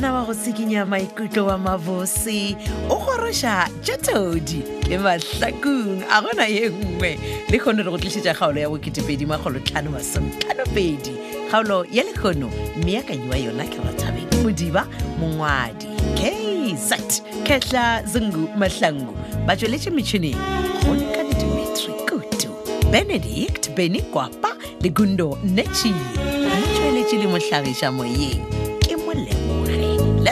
wena 0.00 0.12
wa 0.14 0.24
go 0.24 0.32
tshikinya 0.34 0.86
maikutlo 0.86 1.46
wa 1.46 1.58
mabosi 1.58 2.56
o 2.90 2.96
goroša 2.96 3.68
tša 3.84 3.98
todi 4.00 4.62
ke 4.80 4.96
mahlakong 4.98 6.00
a 6.12 6.22
gona 6.24 6.46
ye 6.48 6.68
nngwe 6.72 7.18
le 7.52 7.56
kgono 7.60 7.82
re 7.84 7.90
go 7.92 7.96
tlišetša 8.00 8.32
kgaolo 8.34 8.60
ya 8.64 8.68
bo2e0dimagolotlhanomasometlhanopedi 8.72 11.12
kgaolo 11.52 11.84
ya 11.92 12.04
lekgono 12.08 12.48
mme 12.80 12.96
akanyiwa 12.98 13.36
yona 13.36 13.64
ke 13.68 13.76
bathabeng 13.78 14.40
modiba 14.42 14.86
mongwadi 15.20 15.86
kzat 16.16 17.20
kehla 17.44 18.00
zungu 18.08 18.48
mahlangu 18.56 19.12
ba 19.46 19.52
tšweletše 19.56 19.90
metšhineng 19.92 20.36
kgone 20.80 21.04
ka 21.12 21.20
le 21.28 21.32
dimetri 21.36 21.92
kutu 22.08 22.48
benedict 22.90 23.68
beny 23.76 24.00
kwapa 24.08 24.54
legundo 24.80 25.36
nechie 25.44 25.92
ba 26.48 26.56
tšweletše 26.72 27.16
le 27.20 27.26
mohlagiša 27.28 27.92
moyeng 27.92 28.59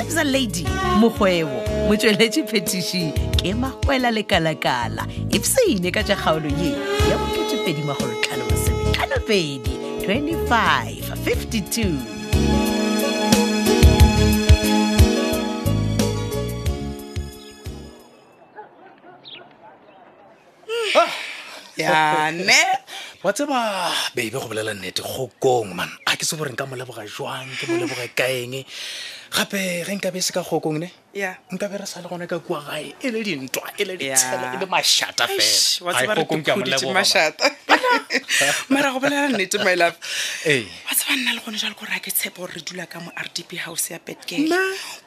kaizer 0.09 0.25
lady 0.25 0.65
mogwebo 0.99 1.53
motsweletše 1.89 2.43
phetiši 2.49 3.13
ke 3.37 3.53
magwela 3.55 4.09
le 4.11 4.23
kalakala 4.25 5.05
epseine 5.37 5.91
ka 5.93 6.01
tša 6.03 6.17
kgaolo 6.17 6.49
ye 6.57 6.73
ya 7.13 7.17
bo2edimagolotlhalomasemetlhanopedi 7.19 9.77
25 10.09 11.01
52 11.13 11.95
yane 21.77 22.61
wa 23.23 23.29
tseba 23.37 23.61
babe 24.17 24.31
go 24.33 24.41
bolela 24.49 24.73
nnete 24.75 25.03
kgokong 25.05 25.75
man 25.77 25.91
a 26.09 26.17
ke 26.17 26.25
se 26.25 26.33
boreng 26.41 26.57
ka 26.57 26.65
molebogajwang 26.67 27.47
ke 27.61 27.67
molebogekaeng 27.69 28.65
gape 29.31 29.85
ge 29.85 29.95
nkabe 29.95 30.21
se 30.23 30.33
ka 30.33 30.43
kgokong 30.43 30.79
ne 30.81 30.91
nkabe 31.53 31.79
re 31.83 31.87
sa 31.87 32.01
le 32.01 32.09
gone 32.09 32.27
ka 32.27 32.39
kua 32.41 32.61
gae 32.65 32.95
e 33.03 33.09
le 33.13 33.23
dintwa 33.25 33.73
e 33.77 33.85
le 33.85 33.97
ditshele 33.97 34.47
e 34.57 34.67
mashata 34.67 35.27
felaaoaata 35.29 36.07
mara 38.71 38.91
go 38.93 39.01
bolela 39.01 39.29
nnete 39.33 39.59
my 39.65 39.73
love 39.77 39.97
wa 39.97 40.93
tseba 40.95 41.17
nna 41.17 41.33
le 41.33 41.41
gone 41.45 41.57
jalo 41.59 41.75
gore 41.75 41.93
a 41.97 42.01
ke 42.01 42.11
tshepe 42.13 42.37
gore 42.39 42.53
re 42.57 42.63
dula 42.63 42.87
ka 42.87 43.01
mo 43.01 43.11
r 43.17 43.29
dp 43.35 43.53
house 43.69 43.93
ya 43.93 43.99
bedke 43.99 44.45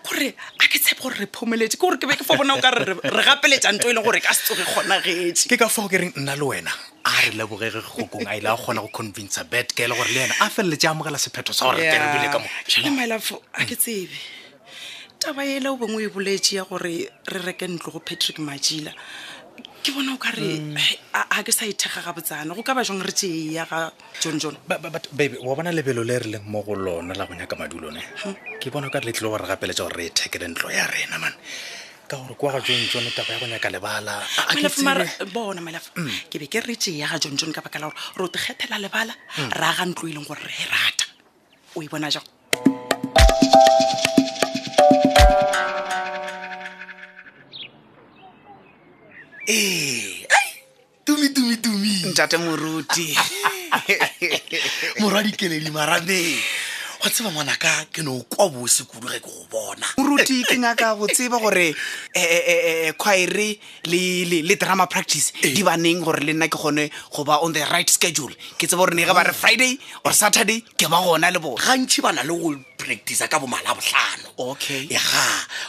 gore 0.05 0.29
a 0.37 0.67
ke 0.67 0.79
tshepe 0.79 1.01
gore 1.01 1.15
re 1.21 1.27
phomeletse 1.29 1.77
ke 1.77 1.81
gore 1.81 1.97
ke 1.97 2.07
be 2.09 2.15
ke 2.17 2.23
fa 2.25 2.37
bona 2.37 2.53
o 2.57 2.61
ka 2.61 2.71
re 2.77 3.21
gapeletsa 3.25 3.71
nto 3.73 3.89
e 3.89 3.93
leng 3.93 4.05
gore 4.05 4.21
ka 4.21 4.33
se 4.33 4.41
tsoge 4.45 4.63
kgonagetse 4.65 5.49
ke 5.49 5.57
ka 5.57 5.69
fao 5.69 5.87
ke 5.89 5.97
reng 6.05 6.13
nna 6.17 6.35
le 6.37 6.43
wena 6.45 6.71
re 7.21 7.31
lebogege 7.37 7.81
gokong 7.81 8.27
a 8.27 8.35
ile 8.37 8.49
a 8.49 8.57
kgona 8.57 8.81
go 8.81 8.89
convincea 8.99 9.43
bad 9.49 9.67
kele 9.75 9.93
gore 9.95 10.11
le 10.13 10.21
yena 10.23 10.35
a 10.41 10.49
feleletse 10.49 10.87
amogela 10.89 11.17
sephetho 11.17 11.53
sa 11.53 11.65
gore 11.65 11.81
kerebile 11.83 12.27
ka 12.33 12.39
moemalafo 12.39 13.41
a 13.53 13.65
ke 13.65 13.75
tsebe 13.77 14.17
taba 15.19 15.43
e 15.45 15.57
ele 15.59 15.69
o 15.69 15.77
bengwe 15.77 16.07
e 16.07 16.13
boletse 16.13 16.55
ya 16.57 16.63
gore 16.65 16.93
re 17.31 17.39
reke 17.45 17.65
ntlo 17.67 17.91
go 17.93 17.99
patrick 17.99 18.39
majila 18.39 18.91
ke 19.83 19.91
bona 19.93 20.13
o 20.13 20.17
ka 20.17 20.31
re 20.33 20.47
ga 20.57 20.61
mm. 20.61 20.77
eh, 20.77 21.43
ke 21.45 21.51
sa 21.53 21.65
ithega 21.65 22.01
ga 22.05 22.13
botsana 22.13 22.53
go 22.55 22.63
ka 22.63 22.73
ba 22.73 22.83
jang 22.85 23.01
re 23.01 23.11
tee 23.13 23.49
e 23.49 23.53
ya 23.57 23.65
ga 23.65 23.91
john 24.21 24.37
john 24.39 24.57
babe 24.67 25.37
wa 25.41 25.55
bona 25.55 25.71
lebelo 25.73 26.03
le 26.05 26.17
re 26.21 26.29
leng 26.37 26.45
mo 26.45 26.61
go 26.65 26.73
lona 26.73 27.13
la 27.13 27.25
go 27.25 27.33
nyaka 27.33 27.55
madulone 27.57 28.01
hmm. 28.23 28.35
ke 28.61 28.69
bona 28.71 28.87
o 28.89 28.93
ka 28.93 28.99
re 29.01 29.09
letlhile 29.09 29.29
gore 29.33 29.45
gapeletsa 29.45 29.85
gore 29.89 29.97
re 29.97 30.09
ithekele 30.09 30.47
ntlo 30.53 30.69
ya 30.73 30.85
rena 30.87 31.17
mane 31.19 31.37
ka 32.11 32.17
gore 32.27 32.35
kwa 32.35 32.51
ga 32.51 32.59
john 32.59 32.83
john 32.91 33.05
taba 33.15 33.31
ya 33.33 33.39
go 33.39 33.47
nyaka 33.47 33.69
lebala 33.71 34.19
bona 35.31 35.61
malaf 35.63 35.87
mm. 35.95 36.27
ke 36.27 36.39
be 36.43 36.47
ke 36.51 36.59
re 36.59 36.75
tse 36.75 36.91
ya 36.99 37.07
ga 37.07 37.15
john 37.15 37.39
john 37.39 37.55
ka 37.55 37.63
baka 37.63 37.79
la 37.79 37.87
gore 37.87 38.27
re 38.27 38.27
te 38.27 38.37
kgethela 38.37 38.75
lebala 38.83 39.15
mm. 39.39 39.51
ra 39.55 39.71
ga 39.79 39.87
ntlo 39.87 40.11
e 40.11 40.11
leng 40.11 40.27
gore 40.27 40.43
re 40.43 40.51
e 40.51 40.65
rata 40.67 41.05
o 41.71 41.79
e 41.79 41.87
bona 41.87 42.11
jang 42.11 42.27
ee 49.47 50.27
tumi 51.07 51.31
tumi 51.31 51.55
tumi 51.63 51.93
ntate 52.11 52.35
moruti 52.43 53.07
morwadikeledi 54.99 55.71
marameng 55.71 56.43
wa 57.03 57.09
tseba 57.09 57.31
ngwana 57.31 57.55
ka 57.59 57.85
ke 57.93 58.03
no 58.03 58.19
kwa 58.29 58.49
bose 58.49 58.83
kudu 58.83 59.07
ge 59.09 59.19
ke 59.19 59.25
go 59.25 59.45
bona 59.49 59.87
moruti 59.97 60.43
ke 60.45 60.57
nyaka 60.57 60.93
go 60.95 61.07
tseba 61.09 61.39
gore 61.41 61.73
quiry 61.73 61.75
eh, 62.13 63.57
eh, 63.57 63.57
eh, 63.87 64.41
le 64.45 64.55
drama 64.55 64.85
practice 64.85 65.33
di 65.41 65.63
baneng 65.65 66.03
gore 66.05 66.21
le 66.21 66.33
nna 66.33 66.45
ke 66.47 66.57
kgone 66.57 66.91
go 67.15 67.23
ba 67.23 67.39
on 67.41 67.53
the 67.53 67.65
right 67.73 67.89
schedule 67.89 68.33
ke 68.57 68.67
tseba 68.69 68.85
gore 68.85 68.93
ne 68.93 69.05
ge 69.05 69.13
ba 69.17 69.23
re 69.25 69.33
friday 69.33 69.73
or 70.05 70.13
saturday 70.13 70.61
ke 70.77 70.85
ba 70.89 71.01
gona 71.01 71.31
le 71.33 71.39
bone 71.41 71.57
gantši 71.57 72.01
bana 72.01 72.21
le 72.21 72.37
go 72.37 72.53
practice 72.81 73.21
ka 73.29 73.37
bomalabotlhano 73.39 74.27
okay 74.49 74.87
ega 74.89 75.25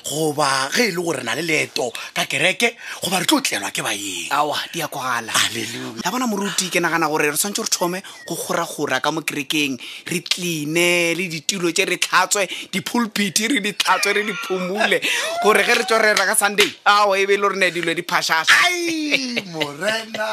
goba 0.08 0.70
ge 0.72 0.84
e 0.88 0.90
le 0.96 1.00
gore 1.04 1.20
na 1.22 1.34
le 1.36 1.42
leeto 1.44 1.92
ka 2.16 2.24
kereke 2.24 2.76
goba 3.04 3.18
re 3.20 3.24
tlo 3.28 3.40
tlelwa 3.44 3.68
ke 3.70 3.82
baeng 3.84 4.32
awa 4.32 4.56
di 4.72 4.80
ya 4.80 4.88
kwagala 4.88 5.30
alleluya 5.44 6.00
ya 6.04 6.10
bona 6.10 6.26
moruti 6.26 6.68
ke 6.72 6.80
nagana 6.80 7.08
gore 7.08 7.28
re 7.30 7.36
tshwanetse 7.36 7.62
re 7.64 7.68
thome 7.72 7.98
go 8.26 8.34
goragora 8.34 8.98
ka 9.04 9.10
mo 9.12 9.20
kerekeng 9.20 9.76
re 10.10 10.20
tline 10.24 11.14
le 11.16 11.24
ditulo 11.28 11.68
tse 11.72 11.84
re 11.84 11.96
tlhatswe 12.00 12.48
dipulpiti 12.72 13.48
re 13.52 13.60
di 13.60 13.72
tlhatswe 13.76 14.10
re 14.16 14.22
di 14.24 14.32
phumule 14.44 14.98
gore 15.44 15.62
ge 15.66 15.74
re 15.80 15.84
tswa 15.84 15.98
rera 16.00 16.24
ka 16.26 16.34
sunday 16.34 16.68
awa 16.88 17.14
e 17.20 17.26
be 17.28 17.34
e 17.36 17.40
le 17.40 17.44
gorene 17.44 17.68
dilo 17.70 17.92
di 17.94 18.02
phashasha 18.02 18.54
morena 19.52 20.26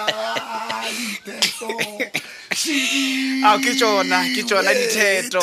a 2.52 3.54
ke 3.62 3.72
tsona 3.78 4.26
ke 4.34 4.42
tsona 4.42 4.72
ditheto 4.74 5.42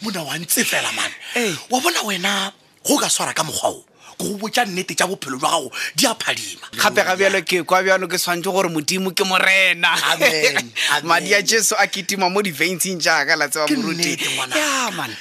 mona 0.02 0.22
wa 0.24 0.38
ntse 0.40 0.64
fela 0.64 0.90
mane 0.96 1.44
wa 1.68 1.80
bona 1.80 2.00
wena 2.08 2.52
go 2.84 2.96
ka 2.96 3.08
swara 3.08 3.34
ka 3.36 3.44
mokgwa 3.44 3.68
o 3.70 3.84
go 4.20 4.36
botsa 4.40 4.64
nnete 4.64 4.94
tsa 4.96 5.04
bophelo 5.06 5.36
jwa 5.36 5.50
gago 5.50 5.70
di 5.96 6.06
a 6.08 6.14
phadima 6.16 6.66
gape 6.72 7.04
ga 7.04 7.14
bjalo 7.16 7.40
ke 7.44 7.60
kwa 7.68 7.82
bjano 7.82 8.08
ke 8.08 8.16
tshwanetse 8.16 8.48
gore 8.50 8.68
modimo 8.72 9.12
ke 9.12 9.24
morena 9.24 9.92
madi 11.04 11.34
a 11.34 11.42
jesu 11.42 11.76
a 11.76 11.86
ketima 11.86 12.32
mo 12.32 12.40
di-veinsing 12.40 12.96
jaaka 12.96 13.36
la 13.36 13.48
tseba 13.48 13.68
morutiman 13.76 15.12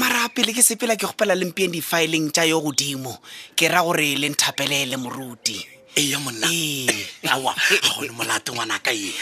mara 0.00 0.28
pele 0.32 0.56
ke 0.56 0.64
sepela 0.64 0.96
ke 0.96 1.04
gopela 1.06 1.36
lempien 1.36 1.68
di-fileng 1.68 2.32
tsa 2.32 2.48
yo 2.48 2.60
godimo 2.60 3.20
ke 3.54 3.68
ra 3.68 3.84
gore 3.84 4.16
le 4.16 4.32
nthapelele 4.32 4.96
moruti 4.96 5.75
eya 5.96 6.18
monna 6.20 6.46
aa 6.46 7.38
ga 7.40 7.96
one 7.96 8.10
molate 8.12 8.52
ngwanaka 8.52 8.92
e 8.92 9.12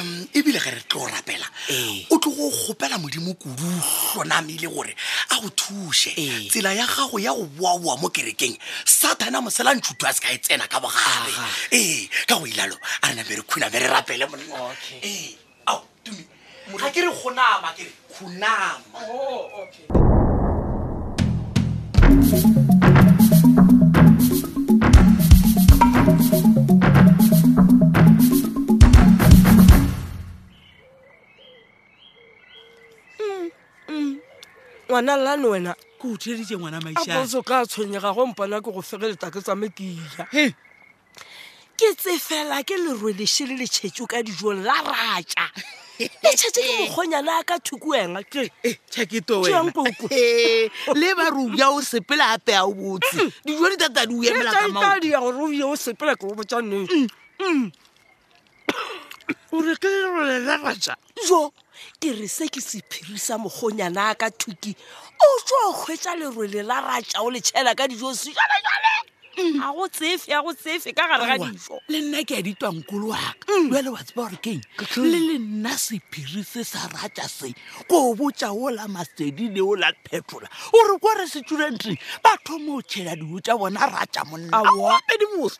um 0.00 0.26
ebile 0.32 0.58
ge 0.64 0.70
re 0.72 0.80
tlo 0.88 1.02
o 1.02 1.06
rapela 1.08 1.44
o 2.10 2.16
tlo 2.18 2.30
go 2.32 2.48
gopela 2.48 2.96
modimo 2.98 3.34
kudu 3.36 3.68
tlonamiile 4.12 4.66
gore 4.72 4.96
a 5.30 5.40
go 5.42 5.48
thuse 5.50 6.16
tsela 6.48 6.72
ya 6.72 6.86
gago 6.86 7.18
ya 7.20 7.34
go 7.36 7.44
boaboa 7.44 7.98
mo 8.00 8.08
kerekeng 8.08 8.56
satana 8.84 9.42
mosela 9.44 9.74
ntshutho 9.76 10.06
a 10.08 10.12
se 10.12 10.20
ka 10.24 10.32
e 10.32 10.38
tsena 10.38 10.66
ka 10.66 10.80
bogabe 10.80 11.32
ee 11.72 12.08
ka 12.26 12.40
go 12.40 12.46
ilalo 12.46 12.76
a 13.02 13.08
re 13.08 13.14
name 13.14 13.36
re 13.36 13.42
khuname 13.44 13.76
re 13.78 13.86
rapele 13.86 14.24
monna 14.24 14.56
ga 16.76 16.88
ke 16.90 17.00
re 17.04 17.12
gonama 17.12 17.76
kere 17.76 17.92
gonama 18.08 18.80
oh, 19.04 20.15
ngwana 34.88 35.16
llan 35.18 35.44
wena 35.44 35.72
ke 35.98 36.06
o 36.08 36.16
tshedise 36.16 36.54
ngwana 36.56 36.80
maiaso 36.80 37.42
ka 37.42 37.66
tshwenyega 37.66 38.14
gompana 38.14 38.62
ke 38.62 38.70
go 38.70 38.80
fegeletsa 38.82 39.30
ke 39.34 39.40
tsame 39.42 39.68
keija 39.74 40.24
ke 40.30 41.86
tse 41.98 42.14
fela 42.22 42.62
ke 42.62 42.78
lerweleši 42.78 43.44
le 43.50 43.54
letšhetso 43.60 44.06
ka 44.06 44.22
dijong 44.22 44.62
la 44.62 44.78
ratša 44.86 45.46
letšhetse 46.22 46.60
ke 46.62 46.72
mokgonyana 46.86 47.40
a 47.42 47.42
ka 47.42 47.58
thuko 47.58 47.92
wena 47.98 48.22
chaketoenkoko 48.90 50.06
eh, 50.10 50.70
le 50.94 51.08
ba 51.18 51.26
ruya 51.34 51.70
o 51.74 51.82
sepele 51.82 52.22
gape 52.22 52.52
ya 52.54 52.62
o 52.64 52.70
botse 52.72 53.10
mm. 53.20 53.30
dijo 53.44 53.66
di 53.68 53.76
tata 53.76 54.06
di 54.06 54.14
uemelaaadia 54.14 55.18
gore 55.18 55.38
o 55.50 55.50
ye 55.50 55.64
o 55.66 55.74
sepele 55.76 56.14
ke 56.14 56.24
mm, 56.24 56.30
mm. 56.30 56.30
o 56.30 56.36
botsa 56.38 56.62
nnete 56.62 56.98
ore 59.50 59.74
ke 59.82 59.88
lerwele 59.90 60.38
la 60.46 60.56
ratša 60.62 60.94
jo 61.26 61.50
ke 62.00 62.12
re 62.14 62.28
se 62.28 62.46
ke 62.48 62.60
sephiri 62.62 63.18
sa 63.18 63.36
mogonyana 63.38 64.10
a 64.10 64.14
ka 64.14 64.28
thuki 64.40 64.72
o 65.28 65.30
tso 65.46 65.60
kgwetsa 65.82 66.16
lerwele 66.20 66.62
la 66.68 66.76
ratša 66.88 67.18
o 67.26 67.30
letšhela 67.34 67.72
ka 67.78 67.84
dijo 67.90 68.12
sejalejale 68.14 68.94
mm. 69.36 69.60
ga 69.60 69.68
go 69.76 69.84
tsefe 69.88 70.30
ya 70.32 70.38
go 70.44 70.52
tsefe 70.52 70.90
ka 70.96 71.04
gare 71.10 71.24
ga 71.30 71.36
dijo 71.52 71.76
le 71.92 71.98
nna 72.00 72.20
ke 72.28 72.34
a 72.40 72.42
ditwangkolo 72.42 73.10
aka 73.12 73.54
mm. 73.60 73.70
jale 73.72 73.88
wa 73.92 74.02
tseba 74.04 74.22
gore 74.22 74.36
keng 74.44 74.60
le 75.10 75.18
le 75.28 75.36
nna 75.38 75.72
sephiri 75.86 76.42
se 76.52 76.64
sa 76.64 76.88
ratša 76.94 77.28
se 77.28 77.48
ko 77.88 77.96
o 78.12 78.14
botja 78.14 78.52
ola 78.52 78.88
masedi 78.88 79.48
le 79.54 79.60
ola 79.60 79.92
phetola 80.08 80.48
ore 80.72 80.96
kore 80.98 81.26
setudente 81.28 81.98
ba 82.24 82.32
thomo 82.44 82.80
o 82.80 82.82
tšhela 82.82 83.14
dijo 83.20 83.38
tsa 83.44 83.54
bona 83.60 83.82
ratša 83.94 84.22
monna 84.30 84.58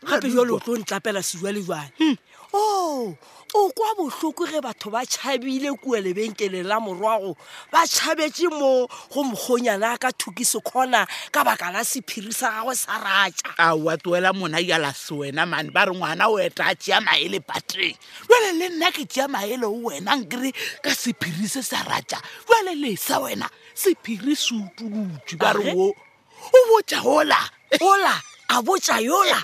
gape 0.05 0.29
jalo 0.35 0.57
o 0.57 0.61
tlo 0.65 0.75
ntlapela 0.81 1.23
sejalejale 1.23 1.93
mm 2.01 2.17
o 2.57 2.79
oh, 2.89 3.19
o 3.65 3.71
kwa 3.73 3.95
bohloko 3.99 4.47
ge 4.49 4.61
batho 4.65 4.91
ba 4.91 5.05
tšhabile 5.05 5.77
kua 5.77 6.01
lebenkele 6.01 6.63
la 6.65 6.81
morwago 6.81 7.37
ba 7.73 7.85
tšhabetse 7.85 8.49
mo 8.49 8.89
go 9.13 9.21
mokgonyana 9.23 9.99
ka 10.01 10.11
thukisekgona 10.13 11.05
ka 11.33 11.45
baka 11.45 11.71
la 11.73 11.85
sephiri 11.85 12.33
sa 12.33 12.51
gagwe 12.61 12.73
sa 12.75 12.97
ratša 13.05 13.49
a 13.61 13.77
oa 13.77 13.97
toela 14.01 14.33
mona 14.33 14.61
jala 14.65 14.93
se 14.97 15.13
wena 15.15 15.45
mane 15.47 15.71
ba 15.71 15.85
re 15.85 15.93
ngwana 15.93 16.29
o 16.33 16.37
eta 16.41 16.73
tšea 16.75 17.01
maele 17.01 17.41
pateng 17.45 17.95
jale 18.29 18.51
le 18.59 18.67
nna 18.73 18.89
ke 18.93 19.05
tšea 19.05 19.29
maele 19.29 19.67
o 19.69 19.79
wenang 19.93 20.25
kry 20.27 20.51
ka 20.83 20.91
sephiri 20.97 21.47
se 21.49 21.61
sa 21.63 21.85
ratša 21.87 22.19
jale 22.49 22.73
le 22.75 22.97
sa 22.97 23.21
wena 23.21 23.47
sephiri 23.75 24.33
se 24.35 24.57
utulutswe 24.57 25.37
ba 25.37 25.53
re 25.53 25.73
o 25.77 25.93
o 25.93 26.59
botsa 26.73 26.99
ola 27.05 27.41
ola 27.81 28.15
a 28.49 28.57
botsa 28.65 28.97
yola 29.05 29.39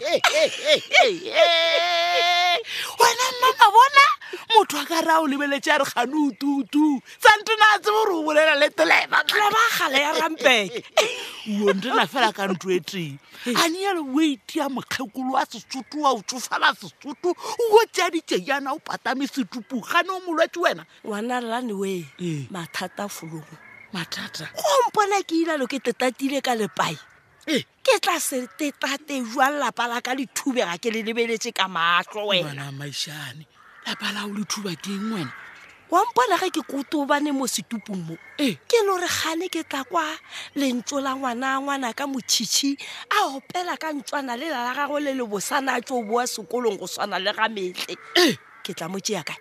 wena 2.99 3.25
mmama 3.33 3.67
bona 3.75 4.07
motho 4.55 4.77
a 4.83 4.85
ka 4.89 4.99
ra 5.07 5.15
o 5.23 5.27
lebeletse 5.31 5.71
a 5.75 5.79
re 5.83 5.87
gane 5.95 6.15
o 6.23 6.29
tutu 6.41 6.87
sa 7.23 7.31
nte 7.39 7.55
na 7.59 7.67
a 7.75 7.79
tse 7.83 7.91
gore 7.91 8.13
o 8.19 8.23
bolela 8.27 8.55
le 8.61 8.69
teleba 8.71 9.19
tlabagala 9.29 9.99
ya 10.07 10.11
rampeke 10.21 10.79
onte 11.69 11.91
na 11.97 12.05
fela 12.07 12.31
ka 12.37 12.45
ntlo 12.53 12.71
e 12.71 12.81
teng 12.81 13.17
a 13.51 13.65
neele 13.69 14.03
weite 14.15 14.61
ya 14.63 14.69
mokgekolo 14.71 15.35
wa 15.35 15.43
sesotu 15.45 16.03
wa 16.07 16.11
o 16.15 16.23
tsofala 16.23 16.75
sesotu 16.79 17.35
o 17.35 17.83
tsea 17.93 18.11
ditseyana 18.15 18.73
o 18.75 18.79
patame 18.79 19.27
setupu 19.27 19.83
gane 19.83 20.11
o 20.15 20.21
molwetse 20.27 20.59
wena 20.63 20.87
ngwana 21.05 21.41
llane 21.43 21.73
we 21.75 21.93
mathata 22.55 23.09
folong 23.11 23.51
mathata 23.93 24.47
gompona 24.55 25.19
ke 25.27 25.43
ilalo 25.43 25.67
ke 25.67 25.83
tetatile 25.83 26.39
ka 26.43 26.55
lepae 26.55 26.99
Eh. 27.47 27.63
ke 27.83 27.99
tla 27.99 28.21
setetate 28.23 29.19
jwang 29.27 29.59
lapa 29.59 29.89
la 29.91 29.99
ka 29.99 30.15
dithubega 30.15 30.79
ke 30.79 30.93
le 30.95 31.03
lebeletse 31.03 31.51
ka 31.51 31.67
matlo 31.67 32.31
wenaamaišane 32.31 33.43
lapa 33.83 34.15
la 34.15 34.31
o 34.31 34.31
lethuba 34.31 34.71
ke 34.79 34.95
eng 34.95 35.11
wena 35.11 35.35
wampona 35.91 36.39
ge 36.39 36.55
ke 36.55 36.63
kotobane 36.63 37.35
mo 37.35 37.51
setupong 37.51 37.99
mo 37.99 38.15
eh. 38.39 38.55
ke 38.71 38.79
le 38.87 38.95
gore 38.95 39.09
gane 39.11 39.47
ke 39.51 39.67
tla 39.67 39.83
kwa 39.91 40.07
lentso 40.55 41.03
la 41.03 41.19
ngwana 41.19 41.59
ngwana 41.59 41.91
ka 41.91 42.07
motšhitšhi 42.07 42.79
a 43.11 43.35
opela 43.35 43.75
ka 43.75 43.91
ntswana 43.91 44.39
le 44.39 44.47
lala 44.47 44.71
gago 44.79 45.03
le 45.03 45.11
lebosana 45.11 45.83
tso 45.83 45.99
boa 46.07 46.23
sekolong 46.31 46.79
go 46.79 46.87
swana 46.87 47.19
le 47.19 47.35
ga 47.35 47.51
metle 47.51 47.99
eh. 48.23 48.39
ke 48.63 48.71
tla 48.71 48.87
motseya 48.87 49.27
ka 49.27 49.35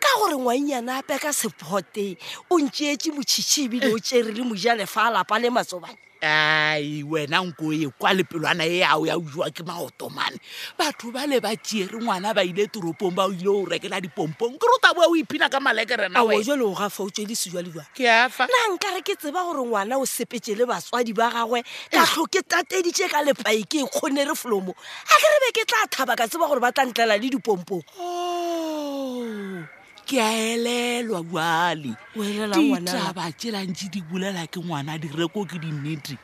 ka 0.00 0.10
gore 0.24 0.40
ngwannyana 0.40 1.04
ape 1.04 1.20
ka 1.20 1.36
sepote 1.36 2.16
o 2.48 2.56
ntseetse 2.56 3.12
motšhitšhi 3.12 3.60
ebile 3.68 3.92
o 3.92 4.00
tserele 4.00 4.40
mojalefa 4.40 5.12
a 5.12 5.20
lapa 5.20 5.36
le 5.36 5.52
matsobane 5.52 6.05
ai 6.22 7.02
wena 7.02 7.42
nko 7.44 7.72
e 7.72 7.88
kwa 7.98 8.12
lepelwana 8.14 8.64
e 8.64 8.82
ao 8.82 9.06
ya 9.06 9.16
o 9.16 9.20
jwa 9.20 9.50
ke 9.50 9.62
maotomane 9.62 10.40
batho 10.78 11.12
ba 11.12 11.26
le 11.26 11.40
ba 11.40 11.52
tsiere 11.56 11.98
ngwana 12.00 12.32
ba 12.34 12.42
ile 12.42 12.66
toropong 12.68 13.12
ba 13.14 13.24
o 13.28 13.32
ile 13.32 13.48
o 13.48 13.64
rekela 13.68 14.00
dipompong 14.00 14.56
ke 14.58 14.64
rota 14.64 14.94
boa 14.96 15.08
o 15.12 15.16
iphina 15.16 15.50
ka 15.52 15.60
malekerenajalo 15.60 16.72
gafaoelesealeana 16.72 18.48
nkare 18.72 19.00
ke 19.04 19.12
tseba 19.16 19.44
gore 19.44 19.62
ngwana 19.68 19.98
o 20.00 20.04
sepetse 20.08 20.56
le 20.56 20.64
batswadi 20.64 21.12
ba 21.12 21.28
gagwe 21.30 21.60
ka 21.92 22.00
ah. 22.00 22.06
tlhoke 22.08 22.40
tateditse 22.48 23.04
ka 23.12 23.20
lepae 23.22 23.60
ke 23.68 23.84
e 23.84 23.86
kgone 23.86 24.22
re 24.24 24.34
folomo 24.34 24.72
a 24.72 25.14
ke 25.20 25.26
re 25.28 25.38
be 25.44 25.48
ke 25.60 25.64
tla 25.68 25.84
thaba 25.90 26.16
ka 26.16 26.24
tseba 26.28 26.48
gore 26.48 26.60
ba 26.64 26.72
tla 26.72 26.84
ntlela 26.88 27.20
le 27.20 27.28
dipompong 27.28 27.84
oh 28.00 29.75
ke 30.06 30.20
a 30.22 30.54
elelwa 30.54 31.18
baledithaba 31.24 33.32
tselantse 33.34 33.88
di 33.90 34.00
bolela 34.06 34.46
ke 34.46 34.62
ngwana 34.62 34.94
direko 35.02 35.42
ke 35.42 35.58
dinnete 35.58 36.14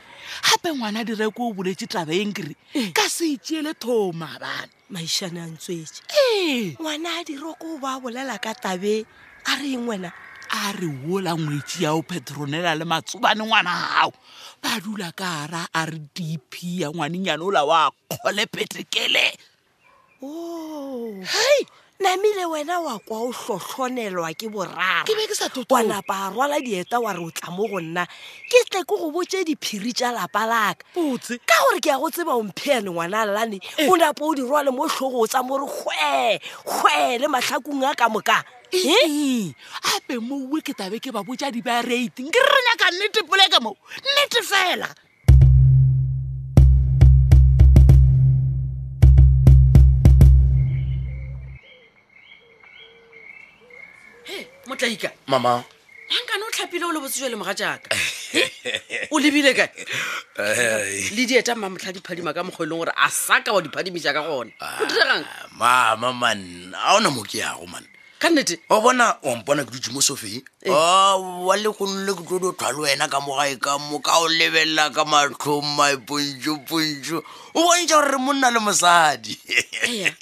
gape 0.47 0.71
ngwana 0.71 1.03
direko 1.03 1.51
o 1.51 1.53
boletse 1.53 1.89
taba 1.91 2.15
eng 2.15 2.31
kere 2.33 2.55
e. 2.73 2.93
ka 2.95 3.09
se 3.11 3.33
itseele 3.35 3.75
thoma 3.75 4.39
bane 4.39 4.71
maišane 4.89 5.43
a 5.43 5.47
ntswetse 5.51 6.03
ee 6.15 6.73
ngwana 6.79 7.19
a 7.19 7.25
direko 7.27 7.59
o 7.75 7.79
bo 7.83 7.87
a 7.91 7.99
bolela 7.99 8.39
ka 8.39 8.55
tabe 8.55 9.03
e, 9.03 9.07
a 9.51 9.59
re 9.59 9.75
eng 9.75 9.91
wena 9.91 10.15
a 10.55 10.71
re 10.79 10.87
wola 11.03 11.35
ngwetsi 11.35 11.83
yao 11.83 12.07
petronela 12.07 12.79
le 12.79 12.87
matsobane 12.87 13.43
ngwana 13.43 13.99
gago 13.99 14.15
ba 14.63 14.79
dula 14.79 15.11
ka 15.11 15.27
ara 15.51 15.63
a 15.75 15.83
re 15.91 15.99
dp 16.15 16.87
ya 16.87 16.89
ngwaneng 16.95 17.27
yane 17.35 17.43
ola 17.43 17.67
o 17.67 17.75
a 17.75 17.91
kgole 17.91 18.47
petekele 18.47 19.35
o 20.23 20.31
oh. 20.31 21.19
hai 21.27 21.67
hey 21.67 21.67
namile 22.03 22.45
wena 22.45 22.81
wa 22.81 22.99
kwa 22.99 23.19
o 23.21 23.33
tlhotlhonelwa 23.33 24.35
ke 24.35 24.49
boraraa 24.51 25.05
napa 25.87 26.15
a 26.15 26.31
rwala 26.31 26.59
dieta 26.61 26.99
wa 27.01 27.13
re 27.13 27.21
o 27.23 27.31
tla 27.31 27.51
mo 27.55 27.69
go 27.69 27.79
nna 27.81 28.07
ke 28.51 28.59
tle 28.71 28.83
ko 28.85 28.99
go 28.99 29.11
botse 29.13 29.45
diphiri 29.47 29.93
tsa 29.95 30.11
lapa 30.11 30.43
laka 30.43 30.83
ka 30.99 31.57
gore 31.63 31.81
ke 31.81 31.91
ya 31.95 31.99
go 31.99 32.11
tseba 32.11 32.35
omphiane 32.35 32.91
ngwana 32.91 33.25
llane 33.25 33.61
eh. 33.79 33.89
o 33.89 33.95
napa 33.95 34.25
o 34.25 34.35
di 34.35 34.43
rwale 34.43 34.75
mo 34.75 34.89
tlhogo 34.91 35.27
tsa 35.31 35.43
more 35.43 35.63
gwe 35.65 36.39
gwe 36.67 37.19
le 37.23 37.27
matlhakong 37.31 37.87
a 37.87 37.95
ka 37.95 38.11
moka 38.11 38.43
eh? 38.75 39.55
ape 39.95 40.19
mouwe 40.19 40.59
ke 40.61 40.75
tabe 40.75 40.99
ke 40.99 41.15
ba 41.15 41.23
botsadi 41.23 41.63
ba 41.63 41.87
rating 41.87 42.31
ke 42.35 42.41
re 42.43 42.59
nyaka 42.67 42.91
nnete 42.91 43.23
poleka 43.23 43.63
moo 43.63 43.79
nnete 43.95 44.43
fela 44.43 44.91
motlaika 54.67 55.11
mama 55.27 55.65
mankane 56.11 56.45
o 56.47 56.51
tlhapile 56.51 56.85
o 56.85 56.93
lebotse 56.93 57.21
jwa 57.21 57.29
lemoga 57.29 57.55
jaaka 57.55 57.97
eh? 58.35 59.09
o 59.11 59.19
lebile 59.21 59.55
kae 59.55 59.69
le 61.17 61.27
dieta 61.27 61.55
mmamotlha 61.57 61.93
diphadima 61.93 62.33
ka 62.33 62.45
mokgwa 62.45 62.63
e 62.63 62.69
leng 62.69 62.79
gore 62.79 62.93
a 62.97 63.11
saka 63.11 63.53
wa 63.53 63.63
diphadimi 63.63 64.01
jaaka 64.01 64.23
gona 64.23 64.53
o 64.83 64.87
diregang 64.87 65.25
ah, 65.25 65.49
mama 65.59 66.13
manna 66.13 66.79
a 66.79 66.95
ona 66.97 67.11
mo 67.11 67.23
ke 67.25 67.39
yago 67.39 67.67
mane 67.67 67.89
kannete 68.23 68.59
wa 68.71 68.81
bona 68.81 69.19
wa 69.27 69.35
mpona 69.37 69.65
ke 69.67 69.71
dutse 69.75 69.91
mo 69.91 69.99
sofeng 69.99 70.47
eh. 70.63 70.71
wa 70.71 71.55
legonle 71.59 72.15
ke 72.15 72.23
tlo 72.23 72.39
di 72.39 72.47
o 72.55 72.55
tlhwa 72.55 72.71
le 72.71 72.79
wena 72.95 73.11
ka 73.11 73.19
mogae 73.19 73.59
ka 73.59 73.75
mo 73.83 73.99
ka 73.99 74.23
o 74.23 74.31
lebelela 74.31 74.95
ka 74.95 75.03
matlhong 75.03 75.67
mae 75.75 75.99
ponso 75.99 76.55
ponso 76.63 77.19
o 77.51 77.59
bontsha 77.67 77.99
gore 77.99 78.15
re 78.15 78.19
monna 78.23 78.55
le 78.55 78.63
mosadi 78.63 79.35
ke 79.43 80.15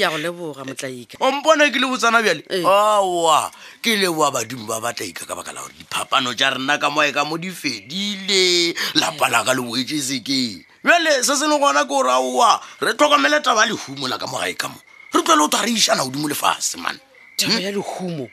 ya 0.00 0.08
go 0.08 0.16
leboga 0.16 0.64
motlaika 0.64 1.20
ompona 1.20 1.68
ke 1.68 1.76
le 1.76 1.84
botsana 1.84 2.24
bjale 2.24 2.48
eh. 2.48 2.64
aa 2.64 3.50
ke 3.84 3.92
leboa 4.00 4.32
badimo 4.32 4.64
ba 4.64 4.80
batlaika 4.80 5.28
ka 5.28 5.36
baka 5.36 5.52
la 5.52 5.60
gore 5.60 5.76
diphapano 5.76 6.32
tša 6.32 6.56
rena 6.56 6.80
ka 6.80 6.88
moae 6.88 7.12
ka 7.12 7.28
mo 7.28 7.36
di 7.36 7.52
fedile 7.52 8.72
lapala 8.96 9.44
ka 9.44 9.52
leboetse 9.52 10.00
sekeng 10.00 10.64
bjale 10.80 11.12
se 11.20 11.36
se 11.36 11.44
le 11.44 11.60
gona 11.60 11.84
ke 11.84 11.92
gore 11.92 12.08
aa 12.08 12.56
re 12.80 12.96
tlhokomele 12.96 13.44
taba 13.44 13.68
lehumola 13.68 14.16
ka 14.16 14.24
mogae 14.24 14.56
ka 14.56 14.72
mo 14.72 14.80
re 15.16 15.22
tlwele 15.22 15.42
o 15.42 15.48
tho 15.48 15.60
re 15.62 15.70
išana 15.70 16.04
godimo 16.04 16.28
lefase 16.28 16.76
mane 16.78 16.98
taba 17.36 17.52
ya 17.54 17.60
hmm? 17.60 17.70
lehumo 17.76 18.28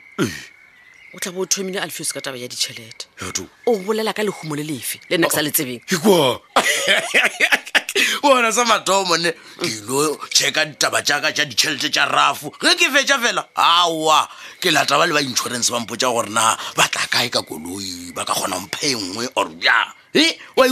o 1.14 1.18
tla 1.18 1.32
bo 1.32 1.40
o 1.42 1.46
thomile 1.46 1.80
alfeus 1.80 2.12
ka 2.12 2.20
taba 2.20 2.36
ya 2.38 2.48
ditšhelete 2.48 3.06
o 3.66 3.76
bolela 3.78 4.12
ka 4.12 4.22
lehumo 4.22 4.56
le 4.56 4.62
lefe 4.62 5.00
le 5.08 5.16
nne 5.18 5.26
ke 5.28 5.34
sa 5.34 5.42
le 5.42 5.50
tsebeng 5.50 5.80
ona 8.26 8.52
sa 8.52 8.64
mathomone 8.64 9.32
ke 9.60 9.68
lo 9.86 10.16
checka 10.32 10.64
ditaba 10.64 11.02
jaaka 11.02 11.32
ja 11.34 11.44
ditšhelete 11.44 11.88
tja 11.90 12.04
rafo 12.06 12.52
ge 12.60 12.74
ke 12.76 12.90
fetša 12.92 13.18
fela 13.20 13.48
aa 13.56 14.28
ke 14.60 14.70
lataba 14.70 15.06
le 15.06 15.12
ba 15.14 15.20
insurance 15.22 15.72
bampo 15.72 15.96
tja 15.96 16.08
gore 16.10 16.30
na 16.30 16.56
ba 16.76 16.88
tla 16.88 17.06
kae 17.08 17.28
ka 17.30 17.42
koloi 17.42 18.12
ba 18.14 18.24
ka 18.24 18.34
kgona 18.34 18.58
mphe 18.60 18.92
nngwe 18.94 19.26
or 19.36 19.48
jang 19.60 19.92
E 20.14 20.38
oh. 20.56 20.68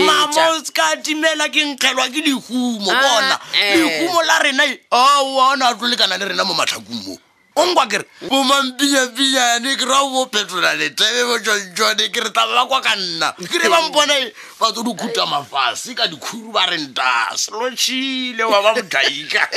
mamos 0.00 0.72
ka 0.72 0.96
timela 1.04 1.48
ke 1.52 1.60
nkgelwa 1.68 2.08
ke 2.08 2.24
lehumo 2.24 2.88
ah, 2.88 2.96
bona 2.96 3.36
lehumo 3.76 4.20
la 4.24 4.38
rena 4.40 4.64
e- 4.64 4.80
o 4.90 5.52
ona 5.52 5.68
a 5.68 5.74
tlolekana 5.76 6.16
le 6.16 6.28
rena 6.32 6.44
mo 6.48 6.54
matlhakong 6.56 7.02
mo 7.04 7.14
onkwa 7.60 7.84
kere 7.92 8.08
bo 8.24 8.40
mampinyampinyane 8.40 9.76
ke 9.76 9.84
ra 9.84 10.00
bo 10.08 10.24
phetola 10.32 10.72
letebe 10.80 11.20
botsontsone 11.28 12.04
ke 12.08 12.20
re 12.24 12.30
taba 12.32 12.56
ba 12.56 12.64
kwa 12.64 12.80
ka 12.80 12.94
nna 12.96 13.28
kere 13.52 13.68
bampone 13.68 14.16
batso 14.58 14.80
dikhuta 14.86 15.24
mafase 15.28 15.92
ka 15.92 16.06
dikhuru 16.08 16.48
ba 16.56 16.64
rentaselotšhile 16.72 18.44
wa 18.48 18.58
ba 18.64 18.70
modaika 18.80 19.42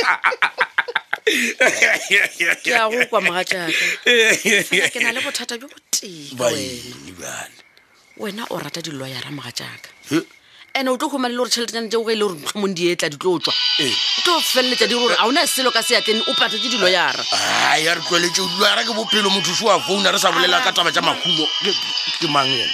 ke 1.25 2.74
a 2.75 2.90
go 2.90 3.06
kwa 3.06 3.22
moga 3.22 3.44
jakake 3.46 5.00
na 5.01 5.12
le 5.12 5.22
bothata 5.22 5.58
jo 5.58 5.68
botekaene 5.68 7.51
wena 8.18 8.46
o 8.50 8.58
rata 8.60 8.82
diloyara 8.82 9.30
moga 9.32 9.51
jaaka 9.54 10.25
ande 10.74 10.90
o 10.90 10.98
tlo 10.98 11.10
gomale 11.10 11.34
le 11.34 11.38
gore 11.38 11.50
tšheletenyana 11.51 11.90
jeo 11.94 12.04
ge 12.04 12.12
e 12.12 12.16
le 12.16 12.25
gore 12.25 12.40
tlhomong 12.44 12.72
e 12.74 12.74
di 12.74 12.90
etla 12.92 13.10
di 13.10 13.18
tlo 13.18 13.40
tswa 13.40 13.54
o 13.54 14.22
tlo 14.24 14.42
feleletsa 14.42 14.88
di 14.88 14.96
gore 14.96 15.16
ga 15.16 15.25
o 15.28 15.32
ne 15.32 15.46
selo 15.46 15.72
ka 15.72 15.84
seatlen 15.84 16.22
o 16.25 16.34
pate 16.34 16.58
ke 16.58 16.68
diloyara 16.72 17.22
a 17.70 17.78
re 17.78 18.01
tlweletse 18.01 18.42
diloyara 18.42 18.84
ke 18.84 18.94
bophelo 18.98 19.30
motho 19.30 19.54
se 19.54 19.63
wa 19.66 19.80
founa 19.80 20.12
re 20.12 20.18
sa 20.20 20.32
bolela 20.34 20.63
ka 20.66 20.72
taba 20.74 20.92
ja 20.92 21.01
makhumo 21.06 21.46
ke 22.22 22.28
mang 22.28 22.50
ena 22.50 22.74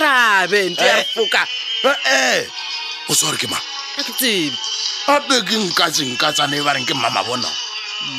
rabe 0.00 0.70
nto 0.72 0.84
ya 0.84 0.96
refoka 1.02 1.42
eh. 1.84 1.96
eh, 2.06 2.40
eh. 2.40 3.10
o 3.12 3.14
sa 3.14 3.28
gore 3.28 3.36
ke 3.36 3.46
mang 3.50 3.64
ke 4.00 4.08
tsebe 4.08 4.56
gape 5.04 5.36
ke 5.44 5.56
nkatsenkatsane 5.68 6.56
e 6.56 6.64
ba 6.64 6.72
reng 6.72 6.86
ke 6.88 6.94
mmama 6.94 7.20
bonao 7.28 7.52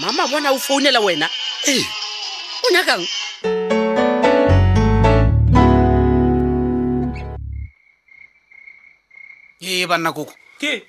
mama 0.02 0.26
bona 0.30 0.50
o 0.56 0.60
founela 0.68 1.00
wena 1.06 1.28
ee 1.74 1.84
o 2.64 2.68
nyakang 2.74 3.06
ee 9.62 9.88
banna 9.90 10.12
koko 10.18 10.34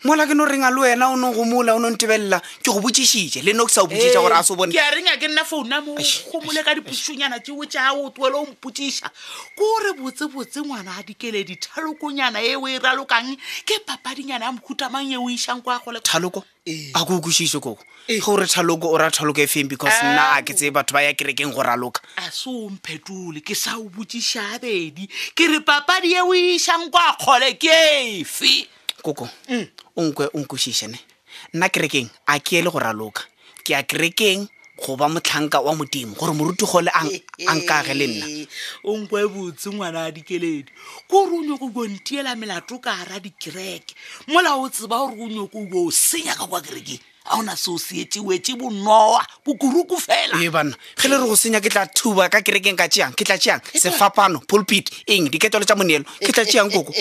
mola 0.05 0.27
ke 0.27 0.35
no 0.35 0.45
renga 0.47 0.71
le 0.71 0.81
wena 0.83 1.11
o 1.13 1.17
neng 1.17 1.33
go 1.35 1.45
mola 1.45 1.75
o 1.75 1.79
neng 1.79 1.97
tebelela 1.97 2.41
ke 2.63 2.71
go 2.73 2.81
botsišitše 2.81 3.43
le 3.45 3.53
no 3.53 3.67
ke 3.67 3.73
sa 3.73 3.83
o 3.83 3.87
botsiša 3.89 4.21
gore 4.23 4.37
a 4.37 4.43
se 4.45 4.55
bone 4.57 4.73
ke 4.73 4.79
a 4.81 4.91
renga 4.95 5.17
ke 5.21 5.29
nna 5.29 5.45
founa 5.49 5.81
mo 5.85 5.97
gomole 6.33 6.61
ka 6.67 6.75
dipotsonyana 6.79 7.41
teo 7.45 7.65
tšao 7.65 8.11
tuele 8.17 8.37
o 8.41 8.45
mpotsiša 8.53 9.11
kore 9.57 9.93
botsebotse 10.01 10.63
ngwana 10.65 11.01
a 11.01 11.03
dikele 11.03 11.45
dithalokonyana 11.45 12.41
e 12.43 12.55
o 12.57 12.67
e 12.69 12.79
ralokang 12.79 13.35
ke 13.69 13.81
papadinyana 13.87 14.45
ya 14.47 14.53
mokhutamang 14.53 15.13
e 15.13 15.17
o 15.17 15.29
išang 15.31 15.63
kwa 15.63 15.79
gole 15.85 16.01
thaloko 16.01 16.45
e. 16.65 16.93
a 16.95 17.05
ko 17.05 17.21
kwešišwe 17.21 17.61
koo 17.61 17.77
e. 18.09 18.17
ge 18.17 18.21
gore 18.25 18.47
thaloko 18.47 18.91
o 18.93 18.97
ra 18.97 19.11
thaloko 19.11 19.43
e 19.45 19.47
feng 19.47 19.69
because 19.69 19.97
nna 20.05 20.39
a 20.41 20.45
ke 20.45 20.55
tseye 20.57 20.71
batho 20.73 20.93
ba 20.97 21.03
ya 21.05 21.13
kerekeng 21.15 21.53
go 21.55 21.61
raloka 21.63 22.01
a 22.17 22.31
se 22.31 22.49
o 22.49 22.69
mphetole 22.71 23.45
ke 23.45 23.53
sa 23.55 23.77
o 23.77 23.89
botsiša 23.91 24.57
abedi 24.61 25.09
ke 25.37 25.49
re 25.53 25.61
papadi 25.61 26.17
e 26.17 26.21
o 26.25 26.33
e 26.35 26.55
išang 26.57 26.89
kwa 26.91 27.17
kgole 27.21 27.55
ke 27.61 27.77
efe 28.25 28.76
koko 29.07 29.29
mm. 29.51 29.67
onkwe 30.03 30.25
o 30.35 30.39
nkwešišane 30.43 30.99
nna 31.55 31.67
kerekeng 31.73 32.11
a 32.33 32.41
ke 32.43 32.59
ele 32.59 32.71
go 32.75 32.79
raloka 32.83 33.23
ke 33.63 33.71
a 33.79 33.83
kerekeng 33.87 34.51
goba 34.83 35.07
motlhanka 35.07 35.63
wa 35.63 35.79
modimo 35.79 36.19
gore 36.19 36.35
moruti 36.35 36.67
gole 36.67 36.91
a 36.91 37.03
nkage 37.59 37.95
le 38.01 38.07
nna 38.11 38.27
onkwe 38.91 39.21
botse 39.31 39.71
ngwana 39.71 39.99
wa 40.05 40.11
dikeledi 40.11 40.73
kore 41.11 41.31
o 41.39 41.43
nyoko 41.47 41.67
bo 41.75 41.83
ntiela 41.95 42.35
melato 42.35 42.75
ka 42.85 42.91
ara 43.03 43.21
dikereke 43.25 43.95
molao 44.27 44.59
o 44.67 44.69
tseba 44.75 44.97
gore 45.07 45.23
o 45.23 45.27
nyoko 45.37 45.59
bo 45.71 45.79
o 45.87 45.91
senya 45.91 46.35
ka 46.35 46.51
kwa 46.51 46.61
kerekeng 46.67 47.03
ga 47.27 47.37
ona 47.39 47.57
sosietsiwetse 47.57 48.55
bonoa 48.57 49.25
bokuruku 49.45 49.99
fela 50.01 50.41
e 50.41 50.45
eh, 50.47 50.51
banna 50.51 50.77
ge 50.97 51.09
le 51.09 51.17
re 51.19 51.27
go 51.27 51.37
senya 51.37 51.61
ke 51.61 51.69
tla 51.69 51.87
thuba 51.87 52.29
ka 52.31 52.41
kerekeng 52.41 52.77
ka 52.79 52.87
tseang 52.89 53.13
ke 53.15 53.25
tla 53.27 53.37
tseang 53.39 53.61
sefapano 53.75 54.39
polpit 54.47 54.91
eng 55.11 55.27
diketelo 55.29 55.65
tsa 55.67 55.75
moneelo 55.75 56.05
ke 56.23 56.31
tla 56.33 56.45
tseang 56.47 56.71
koko 56.71 56.93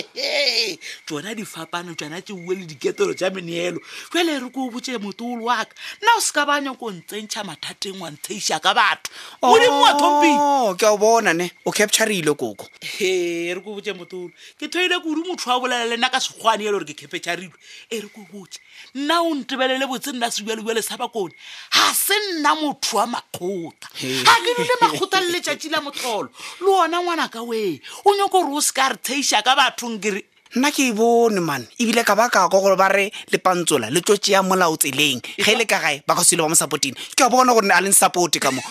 tsona 1.06 1.34
difapano 1.34 1.94
tsona 1.94 2.18
tseuwe 2.22 2.54
le 2.58 2.66
diketelo 2.66 3.14
tsa 3.14 3.30
meneelo 3.30 3.78
fele 4.10 4.34
re 4.42 4.50
ko 4.50 4.70
botse 4.70 4.96
motoolo 4.98 5.44
waka 5.46 5.70
nna 6.02 6.10
o 6.16 6.20
se 6.20 6.30
ka 6.34 6.42
banya 6.46 6.74
ko 6.74 6.90
ntsentšha 6.90 7.44
mathateng 7.46 7.98
wa 8.02 8.10
ntsheisa 8.10 8.58
ka 8.60 8.74
batho 8.74 9.10
odimoatompi 9.42 10.32
oh, 10.34 10.74
ke 10.74 10.86
a 10.86 10.92
o 10.92 10.98
bona 10.98 11.32
ne 11.38 11.50
o 11.64 11.70
capturile 11.70 12.34
koko 12.34 12.66
e 13.00 13.54
re 13.54 13.60
ko 13.62 13.74
botse 13.78 13.92
motoolo 13.94 14.32
ke 14.58 14.66
thoile 14.70 14.98
kodu 15.00 15.22
motho 15.24 15.50
wa 15.54 15.60
bolela 15.62 15.86
le 15.86 15.96
nna 15.96 16.10
ka 16.10 16.18
sekgwane 16.20 16.64
ele 16.66 16.72
gore 16.74 16.90
ke 16.94 17.06
capturilwe 17.06 17.54
e 17.94 18.00
re 18.02 18.08
ko 18.10 18.26
botse 18.32 18.58
nna 18.98 19.22
o 19.22 19.30
ntebelele 19.34 19.86
botse 19.86 20.15
nna 20.16 20.30
sejalejale 20.32 20.82
sa 20.82 20.96
bakoni 20.96 21.34
ga 21.72 21.92
se 21.94 22.14
nna 22.34 22.54
motho 22.56 22.96
wa 22.96 23.06
makgotha 23.06 23.88
ga 24.24 24.34
ke 24.42 24.50
dule 24.56 24.74
makgotha 24.82 25.20
le 25.20 25.28
letšatši 25.36 25.68
la 25.70 25.80
motlholo 25.84 26.28
le 26.60 26.68
ona 26.68 27.00
ngwana 27.00 27.28
ka 27.28 27.42
wee 27.42 27.80
o 28.04 28.14
nyoko 28.16 28.40
gore 28.44 28.52
o 28.56 28.60
seka 28.60 28.88
re 28.88 28.96
taiša 28.96 29.44
ka 29.44 29.54
bathong 29.56 30.00
kere 30.02 30.22
nna 30.56 30.70
ke 30.72 30.88
e 30.88 30.92
bone 30.92 31.40
mane 31.40 31.66
ebile 31.78 32.04
ka 32.04 32.16
baka 32.16 32.48
ka 32.48 32.48
gore 32.48 32.76
ba 32.76 32.88
re 32.88 33.10
lepantsola 33.32 33.90
le 33.90 34.00
tsotse 34.00 34.32
ya 34.32 34.42
molao 34.42 34.76
tseleng 34.76 35.20
ge 35.20 35.44
e 35.52 35.56
le 35.58 35.64
ka 35.66 35.78
gae 35.80 36.02
ba 36.06 36.16
ka 36.16 36.24
sele 36.24 36.42
ba 36.42 36.48
mo 36.48 36.56
supporteng 36.56 36.96
ke 37.16 37.20
a 37.24 37.28
bona 37.28 37.52
gore 37.52 37.68
a 37.70 37.80
leng 37.80 37.92
supporte 37.94 38.40
ka 38.40 38.50
moe 38.50 38.64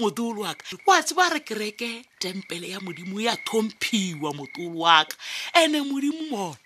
modulo 0.00 0.42
waka 0.48 0.64
oa 0.88 1.02
tseba 1.02 1.28
re 1.34 1.40
kereke 1.40 2.02
tempele 2.18 2.70
ya 2.70 2.80
modimo 2.80 3.20
ya 3.20 3.34
e 3.36 3.42
thomphiwa 3.44 4.32
motulo 4.34 4.78
waka 4.80 5.16
and-e 5.52 5.82
modimo 5.84 6.22
mone 6.30 6.58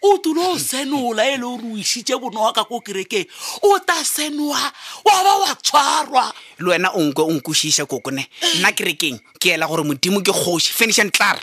o 0.00 0.18
tulo 0.18 0.52
o 0.52 0.58
senola 0.58 1.24
e 1.26 1.36
le 1.36 1.44
o 1.44 1.56
re 1.56 1.66
o 1.66 1.76
isitse 1.76 2.14
bonowa 2.18 2.52
ka 2.52 2.64
ko 2.64 2.80
kerekeng 2.80 3.26
o 3.62 3.78
ta 3.82 3.98
senoa 4.04 4.70
wa 5.04 5.14
ba 5.26 5.32
wa 5.42 5.50
tshwarwa 5.58 6.30
le 6.58 6.70
wena 6.70 6.90
onke 6.94 7.18
o 7.22 7.30
nkosiša 7.32 7.86
kokone 7.86 8.26
nna 8.58 8.72
kerekeng 8.72 9.18
ke 9.40 9.50
ela 9.54 9.66
gore 9.66 9.82
modimo 9.82 10.20
ke 10.22 10.30
kgosi 10.32 10.70
finishan 10.72 11.10
tlara 11.10 11.40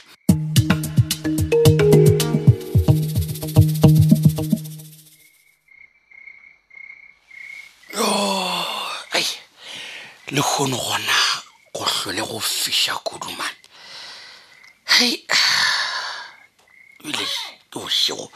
le 10.35 10.41
kgone 10.41 10.75
gona 10.75 11.17
go 11.75 11.83
tlhole 11.85 12.21
go 12.29 12.39
fiša 12.39 12.95
kudumane 13.03 13.55
hei 14.95 15.23
ebile 16.99 17.23
ah, 17.23 17.54
tošego 17.75 18.29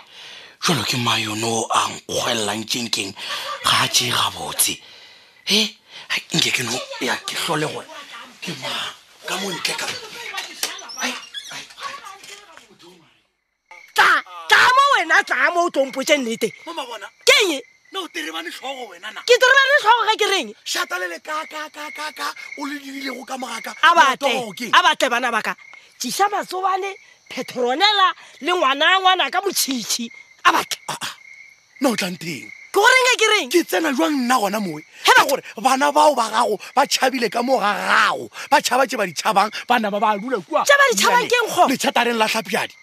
jalo 0.67 0.83
ke 0.85 0.97
mayono 1.01 1.51
a 1.79 1.81
nkgwelelang 1.93 2.65
kengkeng 2.69 3.13
ga 3.65 3.77
a 3.85 3.89
jega 3.89 4.29
botse 4.37 4.77
e 5.49 5.59
nke 6.37 6.51
ke 6.57 6.63
no 6.69 6.73
ya 7.01 7.17
ke 7.25 7.35
tlole 7.41 7.67
gore 7.73 7.89
ke 8.45 8.53
ma 8.61 8.69
ka 9.29 9.35
mo 9.41 9.49
ntle 9.53 9.73
ka 9.81 9.87
tla 14.51 14.61
mo 14.77 14.83
wena 14.93 15.25
tla 15.25 15.49
mo 15.57 15.61
o 15.65 15.71
tlompotse 15.73 16.15
nnete 16.21 16.49
ke 17.25 17.45
ke 17.93 18.09
tirela 18.13 18.41
letlhogo 19.71 20.05
ga 20.05 20.15
ke 20.21 20.31
reng 20.31 20.53
a 24.23 24.83
batle 24.83 25.11
bana 25.11 25.31
baka 25.33 25.57
tsisa 25.99 26.29
batsobane 26.29 26.93
petronela 27.29 28.13
le 28.41 28.53
ngwana 28.53 29.01
ngwana 29.01 29.27
ka 29.33 29.41
motšhitšhi 29.41 30.07
a 30.45 30.53
batle 30.53 30.79
ah, 30.89 30.99
ah. 31.03 31.13
no 31.81 31.91
o 31.91 31.97
tlang 31.97 32.17
teng 32.17 32.45
ke 32.51 32.51
gorenge 32.79 33.15
ke 33.19 33.27
reng 33.33 33.47
ke 33.51 33.61
tsena 33.65 33.91
jwa 33.93 34.07
nna 34.13 34.37
gona 34.39 34.61
moe 34.61 34.83
ka 35.05 35.25
gore 35.25 35.43
bana 35.59 35.91
bao 35.93 36.15
ba 36.15 36.31
gago 36.31 36.61
ba 36.77 36.87
tšhabile 36.87 37.31
ka 37.33 37.43
moga 37.43 37.73
gago 37.75 38.29
ba 38.51 38.61
tšhaba 38.63 38.87
tse 38.87 38.97
ba 38.97 39.05
di 39.07 39.13
tšhabang 39.13 39.51
bana 39.67 39.91
ba 39.91 39.99
ba 40.01 40.15
dula 40.17 40.39
kuaa 40.41 40.63
di 40.65 40.95
tšhabang 40.97 41.27
kenglechatareng 41.29 42.19
latlhapjadi 42.21 42.75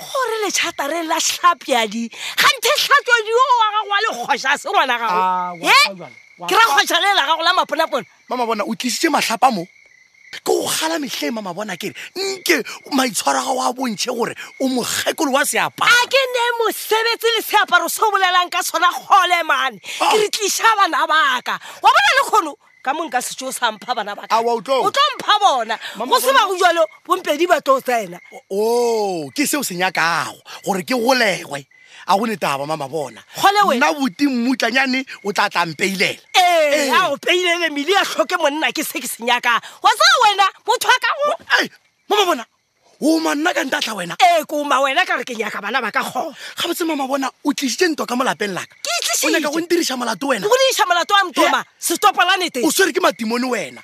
gore 0.00 0.36
lethata 0.44 0.84
re 0.90 1.02
la 1.04 1.18
tlhapeadi 1.26 2.02
gante 2.40 2.70
tlhatsodi 2.84 3.32
o 3.42 3.44
wa 3.62 3.66
gago 3.72 3.88
wa 3.94 3.98
lekgosa 4.04 4.52
se 4.60 4.68
rona 4.74 4.96
gagoe 5.00 5.68
ah, 5.74 6.08
ke 6.48 6.54
ra 6.56 6.64
kgosa 6.70 6.98
le 7.04 7.10
la 7.18 7.24
gago 7.28 7.42
la 7.44 7.52
maponapona 7.58 8.06
mama 8.28 8.46
bona 8.48 8.64
o 8.64 8.72
tlisitse 8.74 9.12
matlhapa 9.16 9.50
mo 9.52 9.64
ke 10.32 10.50
o 10.52 10.64
gala 10.72 10.96
metlhe 11.02 11.28
mama 11.34 11.52
bona 11.54 11.76
kere 11.76 11.94
nke 12.16 12.56
maitshwarago 12.96 13.54
wa 13.60 13.72
bontšhe 13.76 14.10
gore 14.16 14.34
o 14.62 14.68
mokgekolo 14.72 15.32
wa 15.36 15.44
seaparo 15.52 15.92
a 15.92 16.06
ke 16.16 16.22
ne 16.32 16.44
mosebetsi 16.62 17.28
le 17.36 17.42
seaparo 17.50 17.88
se 17.92 18.00
o 18.08 18.10
bolelang 18.14 18.48
ka 18.56 18.62
tshona 18.64 18.88
gole 19.04 19.38
mane 19.52 19.78
ke 19.78 20.04
ah. 20.16 20.16
re 20.16 20.28
tlisa 20.32 20.68
bana 20.80 21.04
baka 21.12 21.60
wa 21.84 21.90
bona 21.92 22.10
le 22.18 22.22
kgono 22.32 22.52
ka 22.82 22.92
monka 22.92 23.20
setso 23.20 23.46
o 23.46 23.52
sampha 23.52 23.94
bana 23.94 24.14
bakao 24.16 24.60
tlo 24.64 24.90
mpha 25.16 25.34
bona 25.42 25.76
go 26.08 26.18
seba 26.20 26.42
go 26.48 26.56
jalo 26.56 26.82
bompedi 27.06 27.46
batlo 27.46 27.76
o 27.76 27.80
tsena 27.80 28.18
o 28.32 28.40
oh, 28.50 29.30
ke 29.36 29.46
seo 29.46 29.60
senya 29.62 29.92
kago 29.92 30.40
gore 30.64 30.82
ke 30.82 30.94
golegwe 30.96 31.66
a 32.08 32.16
go 32.18 32.24
netaba 32.26 32.66
mama 32.66 32.88
bona 32.88 33.20
nna 33.36 33.92
boti 33.92 34.24
mmutlanyane 34.28 35.04
o 35.24 35.32
tla 35.32 35.50
tla 35.50 35.66
mpeilela 35.66 36.16
eao 36.40 37.16
peilele 37.20 37.68
mele 37.70 37.92
a 38.00 38.04
tlhoke 38.04 38.36
monna 38.40 38.72
ke 38.72 38.84
se 38.84 39.00
ke 39.00 39.08
senya 39.08 39.40
kago 39.44 39.60
go 39.82 39.88
tsea 39.92 40.14
wena 40.24 40.46
motho 40.66 40.88
a 40.88 40.96
ka 41.04 41.10
go 41.18 41.34
mama 42.08 42.24
bona 42.24 42.44
oma 43.00 43.34
nna 43.34 43.54
ka 43.54 43.64
ntatlha 43.64 43.94
wena 43.94 44.14
ee 44.20 44.44
koma 44.44 44.76
wena 44.84 45.02
ka 45.08 45.16
re 45.16 45.24
ke 45.24 45.32
nyaka 45.34 45.58
bana 45.64 45.80
ba 45.80 45.88
ka 45.90 46.02
kgona 46.04 46.36
ga 46.36 46.68
botse 46.68 46.84
mama 46.84 47.08
bona 47.08 47.32
o 47.44 47.50
tlisitse 47.56 47.88
ntwa 47.96 48.04
ka 48.06 48.12
molapeng 48.14 48.52
laka 48.52 48.68
o 49.24 49.28
nyaka 49.32 49.48
go 49.50 49.60
ntirisa 49.64 49.96
molato 49.96 50.28
wena 50.28 50.44
go 50.44 50.52
diisa 50.60 50.84
molato 50.84 51.16
a 51.16 51.24
mthoma 51.24 51.64
setopolanete 51.80 52.60
o 52.60 52.68
swere 52.70 52.92
ke 52.92 53.00
matimone 53.00 53.48
wena 53.48 53.80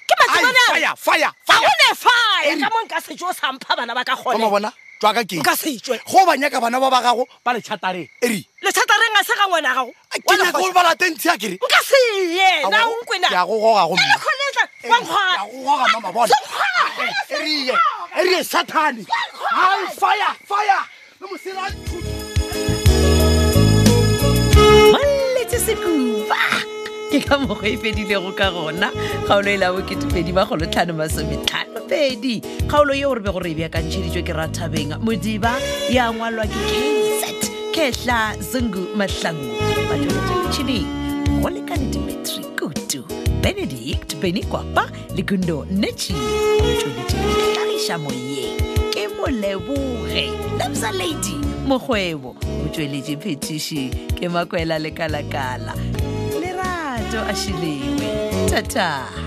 bona 4.51 4.73
jaka 5.01 5.25
kengkasetswe 5.25 5.97
go 6.05 6.25
ba 6.29 6.37
nyaka 6.37 6.61
bana 6.61 6.77
ba 6.81 6.91
ba 6.93 7.01
gago 7.01 7.25
ba 7.45 7.57
lethatareng 7.57 8.09
ere 8.21 8.45
lethatareng 8.61 9.17
a 9.17 9.23
se 9.25 9.33
ga 9.33 9.45
ngwana 9.49 9.71
gago 9.81 9.91
ke 10.13 10.33
nyaka 10.37 10.73
ba 10.77 10.83
latentsi 10.93 11.29
ya 11.29 11.37
kere 11.41 11.57
nka 11.57 11.81
seye 11.81 12.69
na 12.69 12.85
onkwena 12.85 13.29
ya 13.33 13.47
go 13.49 13.57
goga 13.61 13.89
go 13.89 13.97
mme 13.97 14.05
ya 14.05 14.65
e 14.85 14.89
go 14.89 15.65
goga 15.65 15.85
mama 15.97 16.13
bona 16.13 16.29
ya 16.29 16.43
go 16.45 16.53
goga 16.53 17.65
mama 17.65 17.77
bona 17.77 17.85
eriye 18.21 18.43
sathane 18.53 19.01
hayi 19.57 19.89
fire 20.03 20.29
fire 20.51 20.79
molletse 24.93 25.59
sekuba 25.67 26.39
ke 27.13 27.21
ka 27.29 27.37
mogo 27.43 27.67
e 27.73 27.77
fedilego 27.83 28.33
ka 28.39 28.49
gona 28.57 28.89
kgaolo 29.27 29.51
e 29.55 29.57
labo 29.63 29.83
ketepedi 29.89 30.33
magolotlhano 30.39 30.95
masometlhanopedi 31.01 32.35
kgaolo 32.41 32.97
yeo 33.01 33.13
re 33.17 33.21
be 33.27 33.31
gore 33.37 33.51
e 33.53 33.57
beakantšheditšwe 33.61 34.25
ke 34.29 34.33
rathabeng 34.39 34.97
modiba 35.05 35.53
ya 35.97 36.09
ngwalwa 36.13 36.49
ke 36.53 36.61
kz 36.73 37.53
kehla 37.77 38.21
zungu 38.51 38.83
mahlangu 39.01 39.53
batsweletše 39.89 40.81
go 41.43 41.49
lekane 41.57 41.87
dimetri 41.93 42.43
kutu 42.59 43.05
benedict 43.45 44.17
benikwapa 44.25 44.85
le 45.17 45.23
kundo 45.23 45.59
nechi 45.83 46.17
tsweletše 46.81 47.66
tlaiša 47.76 47.99
moyeng 48.00 48.56
ke 48.92 49.04
moleboge 49.21 50.33
lebsa 50.59 50.88
ladi 50.97 51.37
mokgwebo 51.68 52.33
o 52.35 52.68
tsweletše 52.73 53.16
phetiši 53.21 53.85
ke 54.16 54.28
makwela 54.33 54.78
lekalakala 54.80 55.75
lerato 56.40 57.21
a 57.21 57.33
šilengwe 57.37 58.12
thatata 58.49 59.25